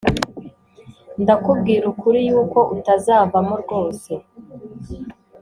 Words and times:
Ndakubwira 1.21 1.83
ukuri 1.93 2.19
yuko 2.29 2.59
utazavamo 2.75 3.55
rwose 3.63 4.11